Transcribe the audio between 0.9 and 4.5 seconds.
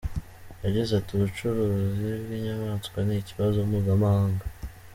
ati “Ubucuruzi bw’inyamaswa ni ikibazo mpuzamahanga.